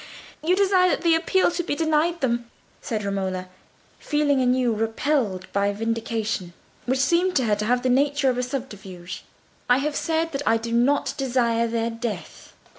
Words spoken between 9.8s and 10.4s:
said